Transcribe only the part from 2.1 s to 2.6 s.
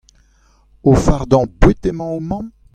ho mamm?